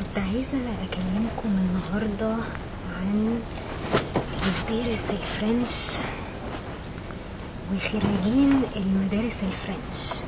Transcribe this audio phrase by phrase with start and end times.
[0.00, 2.36] كنت عايزة أكلمكم النهاردة
[3.00, 3.40] عن
[4.42, 6.06] مدارس الفرنش
[7.74, 10.22] وخريجين المدارس الفرنش.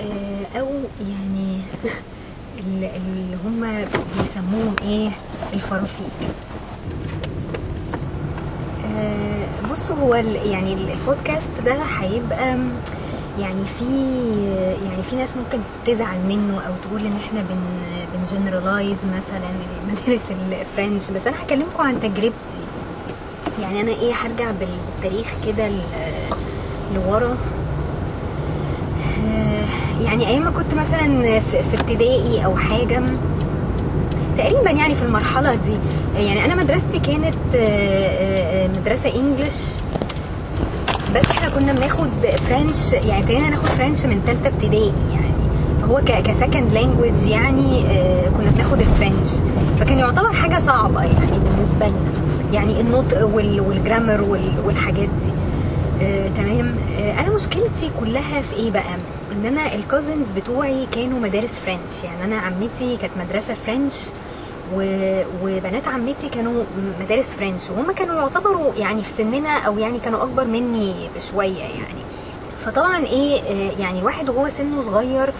[0.00, 0.68] آه، أو
[1.00, 1.60] يعني
[2.60, 3.84] ال- اللي هم
[4.18, 5.10] بيسموهم إيه؟
[5.54, 6.28] الفرافيك
[8.96, 12.58] آه، بصوا هو يعني البودكاست ده هيبقى
[13.40, 13.84] يعني في
[14.84, 17.58] يعني في ناس ممكن تزعل منه أو تقول إن إحنا بن
[18.14, 19.48] بنجنرالايز مثلا
[19.82, 20.20] المدارس
[20.60, 22.60] الفرنش بس أنا هكلمكم عن تجربتي.
[23.62, 25.70] يعني أنا إيه هرجع بالتاريخ كده
[26.94, 27.36] لورا.
[29.26, 29.64] آه،
[30.02, 33.02] يعني أيام ما كنت مثلا في في ابتدائي أو حاجة
[34.38, 35.76] تقريبا يعني في المرحلة دي.
[36.16, 39.62] يعني أنا مدرستي كانت آه، آه، مدرسة إنجلش.
[41.14, 42.10] بس إحنا كنا بناخد
[42.48, 45.23] French يعني ابتدينا ناخد French من ثالثه ابتدائي يعني.
[45.84, 49.28] فهو ك ك second language يعني آه، كنا بناخد ال French.
[49.78, 52.12] فكان يعتبر حاجة صعبة يعني بالنسبة لنا.
[52.52, 55.32] يعني النطق وال- وال grammar وال- والحاجات دي.
[56.04, 58.94] آه، تمام؟ آه، أنا مشكلتي كلها في إيه بقى؟
[59.32, 63.92] إن أنا ال cousins بتوعي كانوا مدارس French يعني أنا عمتي كانت مدرسة French
[64.74, 64.80] و...
[65.44, 66.62] وبنات عمتي كانوا
[67.04, 72.04] مدارس فرنش وهم كانوا يعتبروا يعني في سننا أو يعني كانوا أكبر مني بشوية يعني.
[72.66, 73.40] فطبعا إيه
[73.78, 75.30] يعني الواحد وهو سنه صغير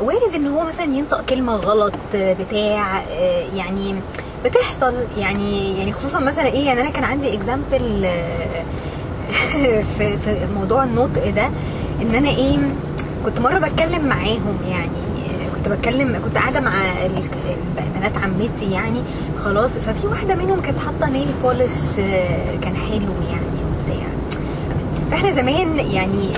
[0.00, 3.94] وارد إن هو مثلا ينطق كلمة غلط آه، بتاع آه، يعني
[4.44, 8.06] بتحصل يعني يعني خصوصا مثلا إيه يعني أنا كان عندي اكزامبل
[9.98, 11.50] في في موضوع النطق ده
[12.02, 12.58] إن أنا إيه
[13.24, 14.88] كنت مرة بتكلم معاهم يعني
[15.54, 16.72] كنت بتكلم كنت قاعدة مع
[17.96, 19.02] بنات عمتي يعني
[19.38, 23.51] خلاص ففي واحدة منهم كانت حاطة nail polish آه، كان حلو يعني.
[25.12, 26.28] فاحنا زمان يعني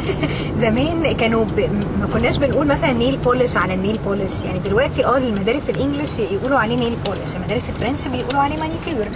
[0.64, 1.60] زمان كانوا ب...
[2.00, 5.76] ما كناش بنقول مثلا nail polish على ال nail polish يعني دلوقتي آه المدارس ال
[5.76, 9.08] English يقولوا عليه nail polish المدارس ال French بيقولوا عليه مانيكير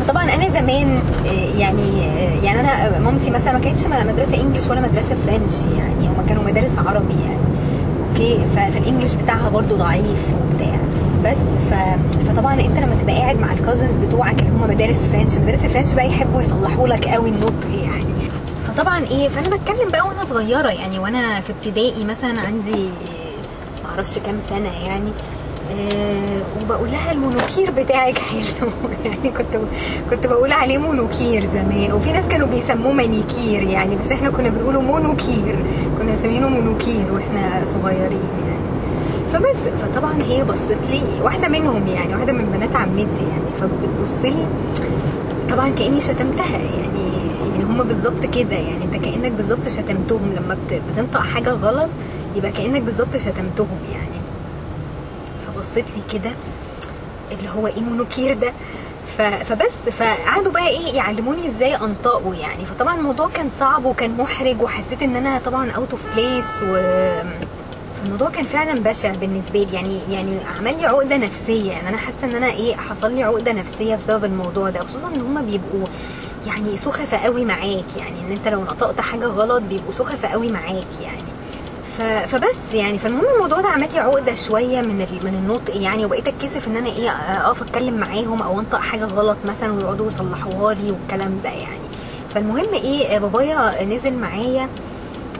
[0.00, 4.80] فطبعا أنا زمان آه، يعني آه، يعني أنا مامتي مثلا ما كانتش مدرسة English ولا
[4.80, 7.53] مدرسة French يعني هما كانوا مدارس عربي يعني.
[8.14, 10.76] okay ف- فال English بتاعها برضو ضعيف وبتاع.
[11.24, 11.36] بس
[11.70, 11.74] ف...
[12.28, 15.68] فطبعا أنت لما تبقى قاعد مع ال cousins بتوعك اللي هم مدارس French مدارس ال
[15.68, 18.14] French بقى يحبوا يصلحوا لك قوي النطق يعني.
[18.68, 22.88] فطبعا إيه فأنا بتكلم بقى وأنا صغيرة يعني وأنا في ابتدائي مثلا عندي
[23.84, 25.10] معرفش كام سنة يعني
[26.62, 28.68] وبقول لها المونوكير بتاعك حلو
[29.04, 29.58] يعني كنت
[30.10, 31.92] كنت بقول عليه مونوكير زمان.
[31.92, 35.56] وفي ناس كانوا بيسموه مانيكير يعني بس إحنا كنا بنقوله مونوكير.
[35.98, 38.10] كنا مسمينه مونوكير وإحنا صغيرين
[38.46, 38.64] يعني.
[39.32, 43.50] فبس فطبعا هي بصت لي واحدة منهم يعني واحدة من بنات عمتي يعني.
[43.60, 44.46] فبتبص لي
[45.50, 47.04] طبعا كأني شتمتها يعني.
[47.52, 48.84] يعني هم بالظبط كده يعني.
[48.84, 50.20] انت كأنك بالظبط شتمتهم.
[50.36, 51.88] لما بت- بتنطق حاجة غلط
[52.36, 54.13] يبقى كأنك بالظبط شتمتهم يعني.
[55.64, 56.32] فبصت لي كده
[57.32, 58.52] اللي هو إيه مونوكير ده
[59.18, 62.66] فبس فقعدوا بقى إيه يعلموني إزاي أنطقه يعني.
[62.66, 66.76] فطبعا الموضوع كان صعب وكان محرج وحسيت إن أنا طبعا out of place و
[68.04, 69.72] الموضوع كان فعلا بشع بالنسبة لي.
[69.74, 71.72] يعني يعني عمل لي عقدة نفسية.
[71.72, 74.80] يعني أنا حاسة إن أنا إيه حصل لي عقدة نفسية بسبب الموضوع ده.
[74.80, 75.86] خصوصا إن هم بيبقوا
[76.46, 77.84] يعني سخفة قوي معاك.
[77.98, 81.33] يعني إن أنت لو نطقت حاجة غلط بيبقوا سخفة قوي معاك يعني.
[82.26, 86.68] فبس يعني فالمهم الموضوع ده عمل لي عقدة شوية من من النطق يعني وبقيت أتكسف
[86.68, 91.40] إن أنا إيه أقف أتكلم معاهم أو أنطق حاجة غلط مثلا ويقعدوا يصلحوها لي والكلام
[91.44, 91.84] ده يعني.
[92.34, 94.68] فالمهم إيه بابايا نزل معايا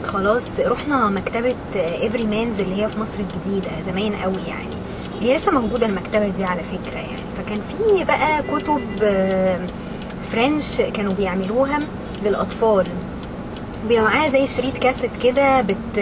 [0.03, 4.75] خلاص رحنا مكتبة Everyman's اللي هي في مصر الجديدة زمان قوي يعني.
[5.21, 7.21] هي لسه موجودة المكتبة دي على فكرة يعني.
[7.37, 9.59] فكان في بقى كتب آه،
[10.31, 11.79] French كانوا بيعملوها
[12.23, 12.85] للأطفال.
[13.87, 15.99] بيبقى معاها زي شريط كاسيت كده بت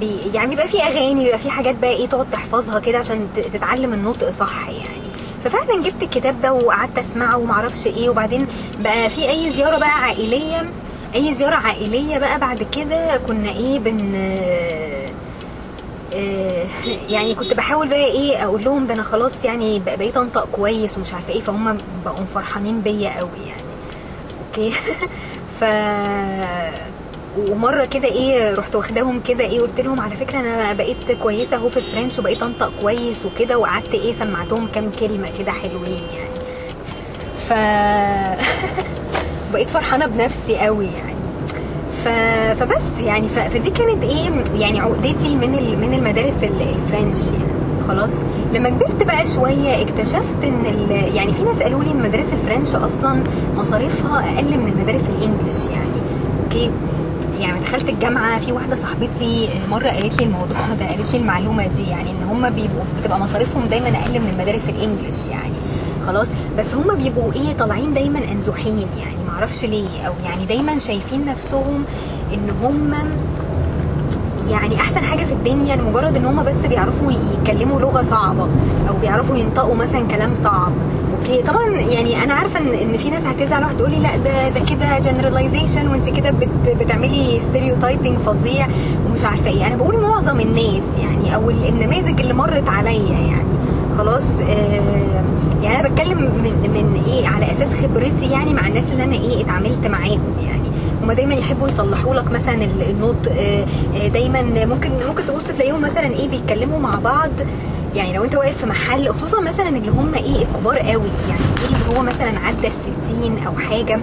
[0.00, 3.92] بي يعني بيبقى فيه أغاني بيبقى فيه حاجات بقى إيه تقعد تحفظها كده عشان تتعلم
[3.92, 5.06] النطق صح يعني.
[5.44, 8.46] ففعلا جبت الكتاب ده وقعدت أسمعه ومعرفش إيه وبعدين
[8.80, 10.70] بقى في أي زيارة بقى عائلية
[11.14, 14.14] أي زيارة عائلية بقى بعد كده كنا إيه بن
[16.14, 16.66] آه،
[17.08, 20.98] يعني كنت بحاول بقى إيه أقول لهم ده أنا خلاص يعني بق- بقيت أنطق كويس
[20.98, 23.62] ومش عارفة إيه فهم بقوا فرحانين بيا قوي يعني.
[24.48, 24.72] أوكي؟
[25.60, 25.64] ف
[27.50, 31.68] ومرة كده إيه رحت واخداهم كده إيه قلت لهم على فكرة أنا بقيت كويسة اهو
[31.68, 36.36] في الفرنش وبقيت انطق كويس وكده وقعدت إيه سمعتهم كام كلمة كده حلوين يعني.
[37.48, 37.52] ف
[39.52, 41.16] بقيت فرحانة بنفسي قوي يعني.
[42.04, 42.08] ف...
[42.60, 43.38] فبس يعني ف...
[43.38, 44.30] فدي كانت إيه
[44.60, 45.78] يعني عقدتي من ال...
[45.78, 47.86] من المدارس ال- ال French يعني.
[47.88, 48.10] خلاص.
[48.52, 50.64] لما كبرت بقى شوية اكتشفت إن.
[51.14, 53.22] يعني في ناس قالوا لي إن المدارس ال French أصلا
[53.56, 55.96] مصاريفها أقل من المدارس ال English يعني.
[56.44, 56.70] okay؟
[57.40, 61.90] يعني دخلت الجامعة في واحدة صاحبتي مرة قالت لي الموضوع ده قالت لي المعلومة دي
[61.90, 65.54] يعني إن هم بيبقوا بتبقى مصاريفهم دايما أقل من المدارس ال English يعني.
[66.06, 66.26] خلاص.
[66.58, 69.16] بس هم بيبقوا إيه طالعين دايما أنزوحين يعني.
[69.28, 71.84] معرفش ليه أو يعني دايما شايفين نفسهم
[72.34, 72.94] إن هم
[74.50, 78.42] يعني أحسن حاجة في الدنيا لمجرد إن هم بس بيعرفوا يتكلموا لغة صعبة
[78.88, 80.72] أو بيعرفوا ينطقوا مثلا كلام صعب.
[81.18, 84.60] okay طبعا يعني أنا عارفة ان إن في ناس هتزعل وهتقول لي لأ ده ده
[84.60, 88.66] كده generalization وإنت كده بت بتعملي stereotyping فظيع
[89.10, 89.66] ومش عارفة إيه.
[89.66, 93.46] أنا بقول معظم الناس يعني أو النماذج اللي مرت عليا يعني.
[93.98, 95.22] خلاص آه
[95.62, 99.42] يعني أنا بتكلم من من إيه على أساس خبرتي يعني مع الناس اللي أنا إيه
[99.44, 100.65] اتعاملت معاهم يعني.
[101.06, 102.54] هما دايما يحبوا يصلحوا لك مثلا
[102.90, 103.32] النطق
[104.12, 107.30] دايما ممكن ممكن تبص تلاقيهم مثلا إيه بيتكلموا مع بعض.
[107.94, 111.98] يعني لو أنت واقف في محل خصوصا مثلا اللي هم إيه الكبار قوي يعني اللي
[111.98, 114.00] هو مثلا عدى الستين أو حاجة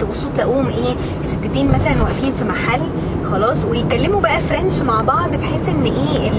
[0.00, 0.94] تبصوا تلاقوهم إيه
[1.28, 2.80] ستتين مثلا واقفين في محل
[3.24, 6.30] خلاص ويتكلموا بقى فرنش مع بعض بحيث إن إيه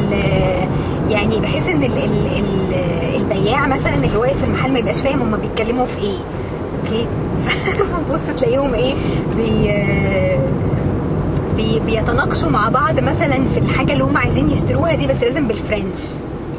[1.09, 2.73] يعني بحيث إن ال ال ال
[3.15, 6.17] البياع مثلا اللي واقف في المحل ما يبقاش فاهم هما بيتكلموا في إيه.
[6.91, 7.07] okay
[8.11, 8.93] بص تلاقيهم إيه
[9.37, 9.71] بي
[11.57, 15.59] بي بيتناقشوا مع بعض مثلا في الحاجة اللي هم عايزين يشتروها دي بس لازم بال
[15.59, 16.01] French.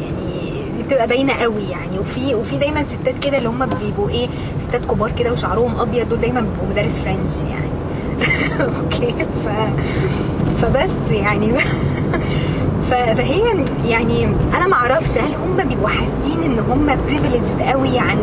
[0.03, 1.99] يعني دي بتبقى باينة قوي يعني.
[1.99, 4.27] وفي وفي دايما ستات كده اللي هم بيبقوا إيه
[4.69, 7.73] ستات كبار كده وشعرهم أبيض دول دايما بيبقوا مدارس French يعني.
[8.77, 9.15] okay
[9.45, 9.49] ف
[10.63, 11.53] فبس يعني.
[12.91, 14.25] فهي يعني
[14.57, 18.19] أنا ما أعرفش هل هم بيبقوا حاسين إن هم بريفليجد قوي عن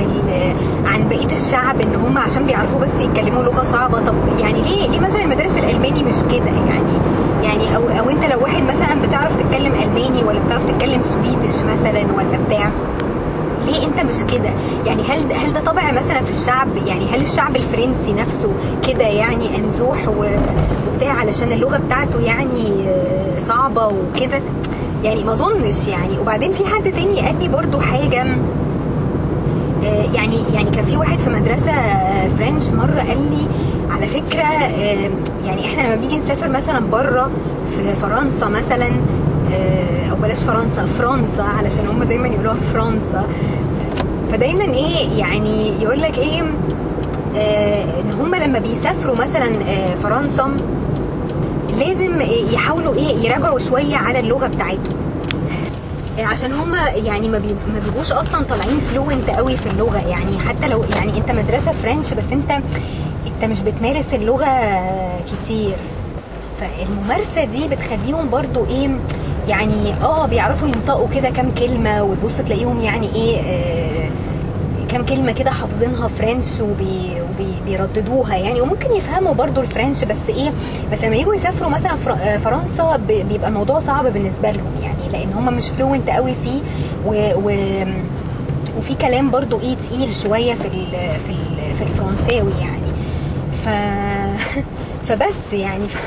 [0.85, 5.00] عن بقية الشعب إن هم عشان بيعرفوا بس يتكلموا لغة صعبة؟ طب يعني ليه ليه
[5.00, 6.94] مثلا المدارس الألماني مش كده؟ يعني
[7.44, 12.01] يعني أو أو أنت لو واحد مثلا بتعرف تتكلم ألماني ولا بتعرف تتكلم سويدش مثلا
[12.17, 12.69] ولا بتاع
[13.65, 14.50] ليه أنت مش كده؟
[14.85, 18.51] يعني هل هل ده طبع مثلا في الشعب؟ يعني هل الشعب الفرنسي نفسه
[18.88, 22.73] كده يعني أنزوح وبتاع علشان اللغة بتاعته يعني
[23.49, 24.41] صعبة وكده.
[25.03, 26.19] يعني ما أظنش يعني.
[26.21, 28.25] وبعدين في حد تاني قال لي برضو حاجة
[30.13, 31.71] يعني يعني كان في واحد في مدرسة
[32.39, 33.45] فرنش مرة قال لي
[33.91, 34.43] على فكرة
[35.45, 37.29] يعني إحنا لما بنيجي نسافر مثلا بره
[37.77, 38.87] في فرنسا مثلا
[40.11, 43.25] أو بلاش فرنسا فرنسا علشان هم دايما يقولوها فرنسا.
[44.31, 46.41] فدايما إيه يعني يقول لك إيه
[47.37, 50.51] آه إن هم لما بيسافروا مثلا آه فرنسا
[51.79, 52.21] لازم
[52.53, 54.99] يحاولوا إيه يراجعوا شوية على اللغة بتاعتهم.
[56.19, 57.39] عشان هم يعني ما
[57.73, 60.07] ما بيبقوش أصلا طالعين فلوينت قوي في اللغة.
[60.07, 62.51] يعني حتى لو يعني انت مدرسة فرنش بس انت
[63.27, 64.79] انت مش بتمارس اللغة
[65.25, 65.73] كتير.
[66.59, 68.89] فالممارسة دي بتخليهم برضو إيه
[69.47, 74.09] يعني آه بيعرفوا ينطقوا كده كام كلمة وتبص تلاقيهم يعني إيه آه
[74.91, 77.12] كام كلمة كده حافظينها فرنش وبي
[77.62, 78.62] وبيرددوها يعني.
[78.62, 80.51] وممكن يفهموا برضو الفرنش بس إيه
[80.91, 81.95] بس لما يجوا يسافروا مثلا
[82.38, 86.59] فرنسا بيبقى الموضوع صعب بالنسبة لهم يعني لأن هم مش فلوينت قوي فيه.
[87.06, 87.51] و, و
[88.77, 90.86] وفي كلام برضو إيه تقيل شوية في ال
[91.25, 92.89] في ال في الفرنساوي يعني.
[93.65, 93.68] ف
[95.07, 95.97] فبس يعني ف...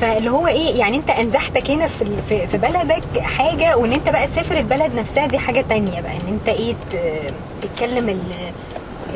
[0.00, 4.26] فاللي هو إيه يعني انت انزحتك هنا في في, في بلدك حاجة وان انت بقى
[4.26, 6.74] تسافر البلد نفسها دي حاجة تانية بقى ان انت إيه
[7.62, 8.20] تتكلم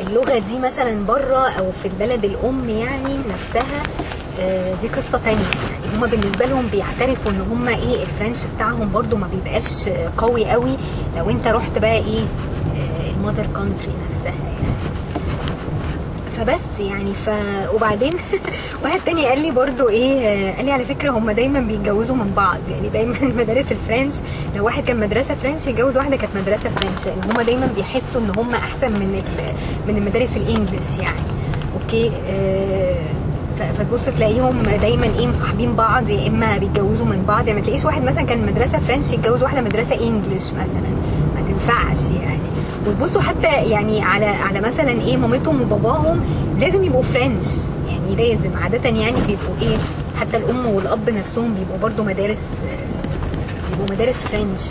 [0.07, 3.83] اللغة دي مثلا بره أو في البلد الأم يعني نفسها
[4.81, 5.97] دي قصة تانية يعني.
[5.97, 10.77] هما بالنسبة لهم بيعترفوا إن هما إيه ال French بتاعهم برضو ما بيبقاش قوي قوي
[11.17, 12.25] لو انت رحت بقى إيه
[13.09, 14.75] ال mother country نفسها يعني.
[16.37, 17.29] فبس يعني ف
[17.73, 18.13] وبعدين
[18.83, 22.59] واحد تاني قال لي برضو إيه قال لي على فكرة هم دايما بيتجوزوا من بعض
[22.71, 24.13] يعني دايما مدارس ال French
[24.55, 28.29] لو واحد كان مدرسة French يتجوز واحدة كانت مدرسة French لأن هم دايما بيحسوا إن
[28.37, 29.21] هم أحسن من
[29.87, 31.21] من المدارس ال English يعني.
[31.81, 32.95] okay؟ آه
[33.77, 38.03] فتبص تلاقيهم دايما إيه مصاحبين بعض يا إما بيتجوزوا من بعض يعني ما تلاقيش واحد
[38.03, 40.91] مثلا كان مدرسة French يتجوز واحدة مدرسة English مثلا.
[41.35, 42.54] ما تنفعش يعني.
[42.87, 46.19] وتبصوا حتى يعني على على مثلا إيه مامتهم وباباهم
[46.59, 47.45] لازم يبقوا فرنش
[47.89, 48.57] يعني لازم.
[48.63, 49.77] عاده يعني بيبقوا إيه
[50.19, 52.37] حتى الأم والأب نفسهم بيبقوا برضو مدارس
[53.71, 54.61] بيبقوا مدارس فرنش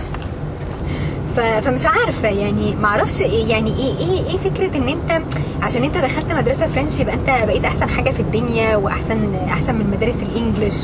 [1.37, 5.23] فمش عارفة يعني ما أعرفش إيه يعني إيه إيه إيه فكرة إن أنت
[5.62, 9.90] عشان أنت دخلت مدرسة فرنش يبقى أنت بقيت أحسن حاجة في الدنيا وأحسن أحسن من
[9.97, 10.75] مدارس الإنجليش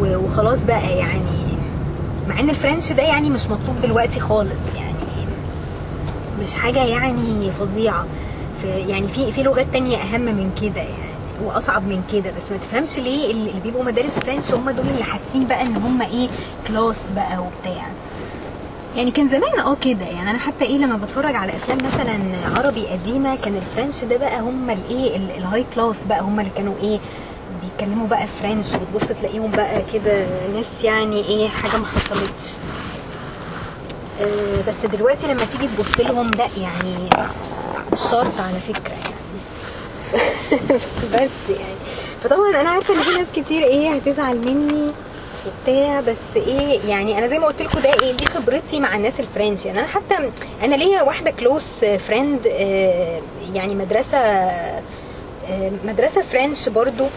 [0.00, 1.42] وخلاص بقى يعني.
[2.28, 4.50] مع إن ال French ده يعني مش مطلوب دلوقتي خالص.
[6.42, 8.06] مش حاجة يعني فظيعة.
[8.62, 11.12] في يعني في في لغات تانية أهم من كده يعني
[11.44, 12.30] وأصعب من كده.
[12.30, 16.02] بس ما تفهمش ليه اللي بيبقوا مدارس French هم دول اللي حاسين بقى إن هم
[16.02, 16.28] إيه
[16.68, 17.86] class بقى وبتاع.
[18.96, 20.30] يعني كان زمان آه كده يعني.
[20.30, 22.18] أنا حتى إيه لما بتفرج على أفلام مثلا
[22.58, 26.20] عربي قديمة كان ال French ده بقى هم الايه ال high class بقى.
[26.20, 26.98] هم اللي كانوا إيه
[27.62, 32.50] بيتكلموا بقى فرنش وتبص تلاقيهم بقى كده ناس يعني إيه حاجة ما حصلتش.
[34.68, 37.10] بس دلوقتي لما تيجي تبص لهم لا يعني
[37.94, 39.22] شرط على فكرة يعني.
[41.14, 41.74] بس يعني.
[42.22, 44.92] فطبعا أنا عارفة إن في ناس كتير إيه هتزعل مني
[45.46, 49.20] وبتاع بس إيه يعني أنا زي ما قلت لكم ده إيه دي خبرتي مع الناس
[49.20, 50.14] الفرنش يعني أنا حتى
[50.64, 52.46] أنا ليا واحدة كلوس فريند
[53.54, 57.04] يعني مدرسة آه، مدرسة French برضو.
[57.04, 57.08] آه،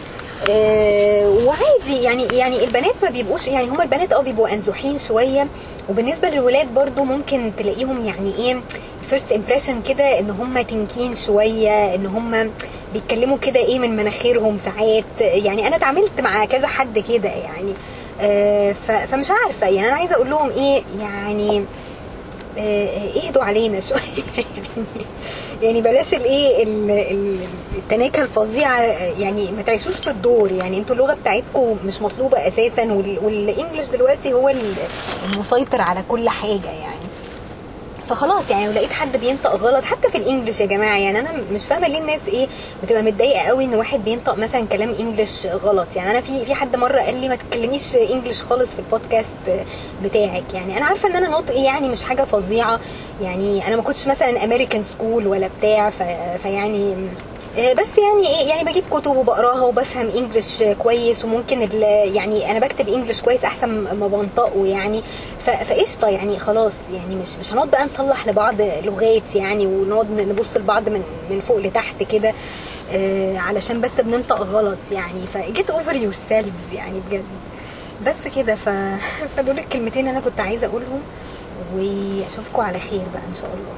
[1.46, 2.02] وعادي.
[2.02, 5.48] يعني يعني البنات ما بيبقوش يعني هما البنات آه بيبقوا أنزوحين شوية.
[5.88, 8.60] وبالنسبة للولاد برضو ممكن تلاقيهم يعني إيه
[9.10, 12.50] first impression كده إن هم تنكين شوية إن هم
[12.92, 15.04] بيتكلموا كده إيه من مناخيرهم ساعات.
[15.20, 17.72] يعني أنا اتعاملت مع كذا حد كده يعني.
[18.20, 18.72] آه،
[19.10, 19.66] فمش عارفة.
[19.68, 21.62] يعني أنا عايزة أقول لهم إيه يعني آه،
[22.58, 23.98] اهدوا علينا شوية.
[24.36, 24.46] يعني
[25.62, 27.38] يعني بلاش الايه ال- ال-
[27.78, 28.82] التناكة الفظيعة
[29.18, 30.52] يعني ما تعيشوش في الدور.
[30.52, 34.74] يعني أنتوا اللغة بتاعتكم مش مطلوبة أساسا وال- والإنجليش دلوقتي هو ال-
[35.32, 37.05] المسيطر على كل حاجة يعني.
[38.08, 41.66] فخلاص يعني لو لقيت حد بينطق غلط حتى في الإنجليش يا جماعة يعني أنا مش
[41.66, 42.46] فاهمة ليه الناس إيه
[42.82, 46.76] بتبقى متضايقة قوي إن واحد بينطق مثلا كلام إنجليش غلط يعني أنا في في حد
[46.76, 49.36] مرة قال لي ما تتكلميش إنجليش خالص في البودكاست
[50.04, 52.80] بتاعك يعني أنا عارفة إن أنا نطقي يعني مش حاجة فظيعة
[53.22, 55.90] يعني أنا ما كنتش مثلا American school ولا بتاع.
[56.42, 56.94] فيعني
[57.56, 61.68] بس يعني إيه يعني بجيب كتب وبقراها وبفهم English كويس وممكن
[62.14, 65.02] يعني أنا بكتب English كويس أحسن ما بنطقه يعني.
[65.44, 70.88] فقشطة يعني خلاص يعني مش مش هنقعد بقى نصلح لبعض لغات يعني ونقعد نبص لبعض
[70.88, 72.32] من من فوق لتحت كده
[72.92, 75.26] آه، علشان بس بننطق غلط يعني.
[75.34, 77.24] ف get over yourselves يعني بجد.
[78.06, 78.68] بس كده ف...
[79.36, 81.00] فدول الكلمتين أنا كنت عايزة أقولهم
[81.76, 83.74] واشوفكم على خير بقى إن شاء الله.